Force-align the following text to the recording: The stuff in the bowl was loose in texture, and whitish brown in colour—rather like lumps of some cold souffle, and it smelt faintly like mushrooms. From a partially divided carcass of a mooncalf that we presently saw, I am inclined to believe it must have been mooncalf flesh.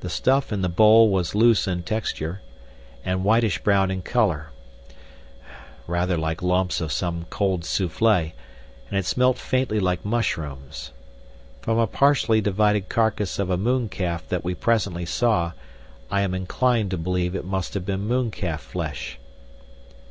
The 0.00 0.10
stuff 0.10 0.52
in 0.52 0.60
the 0.60 0.68
bowl 0.68 1.08
was 1.08 1.34
loose 1.34 1.66
in 1.66 1.82
texture, 1.82 2.42
and 3.02 3.24
whitish 3.24 3.60
brown 3.60 3.90
in 3.90 4.02
colour—rather 4.02 6.18
like 6.18 6.42
lumps 6.42 6.82
of 6.82 6.92
some 6.92 7.24
cold 7.30 7.64
souffle, 7.64 8.34
and 8.90 8.98
it 8.98 9.06
smelt 9.06 9.38
faintly 9.38 9.80
like 9.80 10.04
mushrooms. 10.04 10.92
From 11.62 11.78
a 11.78 11.86
partially 11.86 12.42
divided 12.42 12.90
carcass 12.90 13.38
of 13.38 13.48
a 13.48 13.56
mooncalf 13.56 14.28
that 14.28 14.44
we 14.44 14.54
presently 14.54 15.06
saw, 15.06 15.52
I 16.10 16.20
am 16.20 16.34
inclined 16.34 16.90
to 16.90 16.98
believe 16.98 17.34
it 17.34 17.46
must 17.46 17.72
have 17.72 17.86
been 17.86 18.06
mooncalf 18.06 18.60
flesh. 18.60 19.18